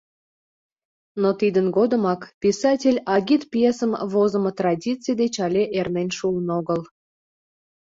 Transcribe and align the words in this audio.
Но 1.21 1.29
тидын 1.39 1.67
годымак 1.77 2.21
писатель 2.43 2.99
агитпьесым 3.15 3.91
возымо 4.13 4.51
традиций 4.59 5.15
деч 5.21 5.35
але 5.45 5.63
эрнен 5.79 6.09
шуын 6.17 6.47
огыл. 6.59 6.81